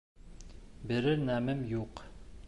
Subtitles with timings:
[0.91, 2.03] —Бирер нәмәм юҡ.